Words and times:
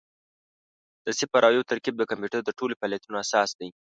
د 1.05 1.07
صفر 1.19 1.41
او 1.47 1.53
یو 1.57 1.69
ترکیب 1.71 1.95
د 1.97 2.03
کمپیوټر 2.09 2.41
د 2.45 2.49
ټولو 2.57 2.73
فعالیتونو 2.79 3.15
اساس 3.23 3.49
دی. 3.59 3.69